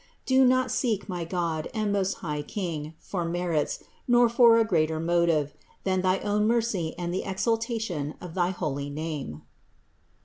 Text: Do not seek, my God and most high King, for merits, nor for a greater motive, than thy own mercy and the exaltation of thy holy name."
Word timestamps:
Do 0.25 0.43
not 0.43 0.71
seek, 0.71 1.07
my 1.07 1.25
God 1.25 1.67
and 1.75 1.93
most 1.93 2.15
high 2.25 2.41
King, 2.41 2.95
for 2.97 3.23
merits, 3.23 3.83
nor 4.07 4.29
for 4.29 4.57
a 4.57 4.65
greater 4.65 4.99
motive, 4.99 5.53
than 5.83 6.01
thy 6.01 6.17
own 6.21 6.47
mercy 6.47 6.95
and 6.97 7.13
the 7.13 7.21
exaltation 7.23 8.15
of 8.19 8.33
thy 8.33 8.49
holy 8.49 8.89
name." 8.89 9.43